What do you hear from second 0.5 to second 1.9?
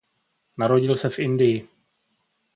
Narodil se v Indii.